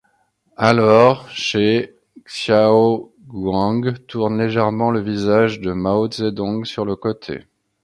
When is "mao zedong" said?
5.73-6.65